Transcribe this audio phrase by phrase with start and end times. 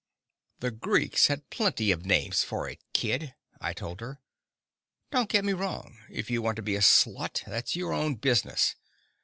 [0.61, 4.19] "The Greeks had plenty of names for it, kid," I told her.
[5.11, 5.99] "Don't get me wrong.
[6.09, 8.75] If you want to be a slut, that's your own business.